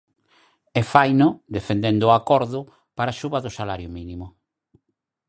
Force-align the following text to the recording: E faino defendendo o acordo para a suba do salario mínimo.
E 0.79 0.81
faino 0.91 1.27
defendendo 1.55 2.03
o 2.07 2.15
acordo 2.19 2.59
para 2.97 3.09
a 3.11 3.17
suba 3.21 3.39
do 3.45 3.55
salario 3.59 3.89
mínimo. 3.97 4.27